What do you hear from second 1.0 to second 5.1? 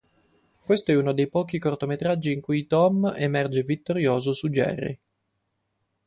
dei pochi cortometraggi in cui Tom emerge vittorioso su Jerry.